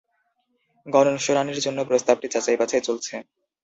[0.85, 3.13] গণশুনানির জন্য প্রস্তাবটি যাচাই বাছাই চলছে।